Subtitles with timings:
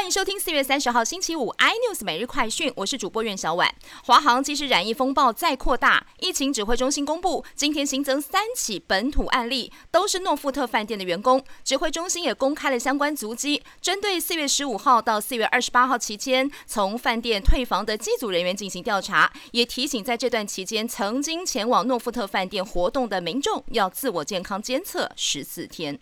[0.00, 3.70] 欢迎收听四月三十号星期五 iNews 每日快讯，我是主播苑小婉。
[4.02, 11.44] 华航即使染疫风暴再扩大，疫情指挥中心公布，今天新增三起本土案例，都是诺富特饭店的员工。
[11.62, 26.00] 指挥中心也公开了相关足迹，针对四月十五号到四月二十八号期间从饭店退房的机组人员进行调查，也提醒在这段期间曾经前往诺富特饭店活动的民众要自我健康监测十四天。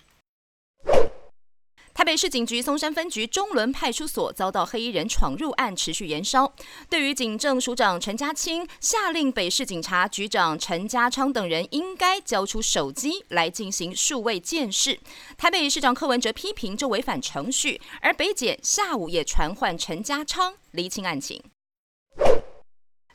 [2.09, 6.51] 北市警局松山分局中仑派出所遭到黑衣人闯入案持续延烧。
[6.89, 14.99] 对于警政署长陈家清下令北市警察局长陈家昌等人应该交出手机来进行数位监视，
[15.37, 21.43] 台北市长柯文哲批评这违反程序，而北检下午也传唤陈家昌厘清案情。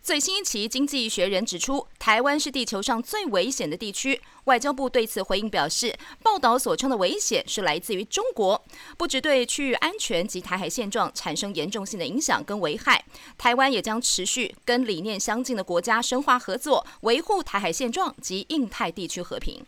[0.03, 4.21] 最新一期《经济学人》指出，台湾是地球上最危险的地区。
[4.43, 8.61] 外交部对此回应表示，报道所称的危险是来自于中国，
[8.97, 13.05] 不只对区域安全及台海现状产生严重性的影响跟危害。
[13.37, 19.65] 台湾也将持续跟理念相近的国家深化合作，维护台海现状及印太地区和平。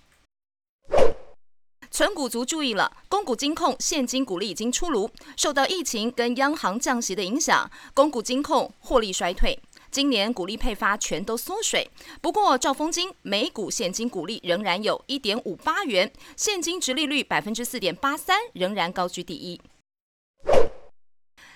[1.90, 9.58] 存股族注意了，公股金控现金股利已经出炉，受到疫情跟央行降息的影响，公股金控获利衰退。
[9.96, 19.62] 今年股利配发全都缩水，不过兆丰金每股现金股利仍然有一点五八元，现金值利率百分之四点八三，仍然高居第一。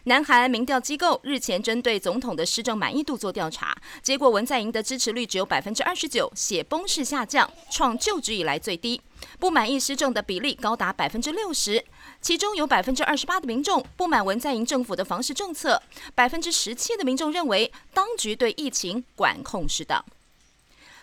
[0.06, 9.02] 南韩民调机构日前针对总统的施政满意度做调查，结果文在寅的支持率只有百分之二十九，血崩式下降，创就职以来最低。
[9.40, 11.84] 不满意施政的比例高达百分之六十，
[12.22, 15.82] 其中有百分之二十八的民众不满文在寅政府的房市政策，
[16.16, 20.04] 百分之十七的民众认为当局对疫情管控失当。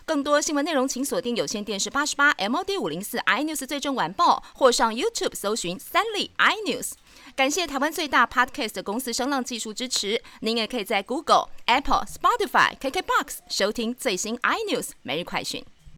[0.05, 6.93] 更多新闻内容，请锁定有线电视八十八 MOD 五零四 iNews 最正晚报，或上 YouTube 搜寻三立 iNews。
[7.35, 10.23] 感谢台湾最大 Podcast 公司声浪技术支持。
[10.39, 15.65] 您也可以在 Google、Apple、Spotify、KKBox 收听最新 iNews 每日快讯。